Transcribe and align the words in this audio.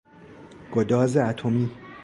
گداز 0.71 1.17
اتمی 1.17 1.69